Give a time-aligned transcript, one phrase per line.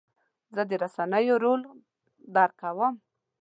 [0.55, 1.61] زه د رسنیو رول
[2.35, 2.93] درک کوم.